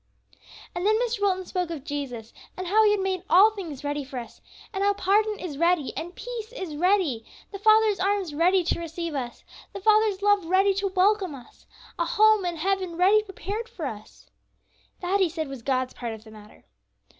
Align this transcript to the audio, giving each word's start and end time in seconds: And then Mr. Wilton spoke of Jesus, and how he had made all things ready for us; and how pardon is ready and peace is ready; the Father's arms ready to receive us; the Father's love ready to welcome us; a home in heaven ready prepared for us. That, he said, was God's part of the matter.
And 0.73 0.83
then 0.83 0.99
Mr. 0.99 1.21
Wilton 1.21 1.45
spoke 1.45 1.69
of 1.69 1.83
Jesus, 1.83 2.33
and 2.57 2.65
how 2.65 2.83
he 2.85 2.89
had 2.89 2.99
made 3.01 3.21
all 3.29 3.51
things 3.51 3.83
ready 3.83 4.03
for 4.03 4.17
us; 4.17 4.41
and 4.73 4.83
how 4.83 4.93
pardon 4.95 5.37
is 5.39 5.59
ready 5.59 5.95
and 5.95 6.15
peace 6.15 6.51
is 6.53 6.75
ready; 6.75 7.23
the 7.51 7.59
Father's 7.59 7.99
arms 7.99 8.33
ready 8.33 8.63
to 8.63 8.79
receive 8.79 9.13
us; 9.13 9.43
the 9.73 9.79
Father's 9.79 10.23
love 10.23 10.45
ready 10.47 10.73
to 10.73 10.87
welcome 10.87 11.35
us; 11.35 11.67
a 11.99 12.05
home 12.05 12.45
in 12.45 12.55
heaven 12.55 12.97
ready 12.97 13.21
prepared 13.21 13.69
for 13.69 13.85
us. 13.85 14.25
That, 15.01 15.19
he 15.19 15.29
said, 15.29 15.47
was 15.47 15.61
God's 15.61 15.93
part 15.93 16.15
of 16.15 16.23
the 16.23 16.31
matter. 16.31 16.65